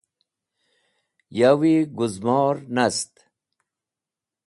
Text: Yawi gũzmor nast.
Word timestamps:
Yawi 1.39 1.73
gũzmor 1.95 2.55
nast. 2.75 3.13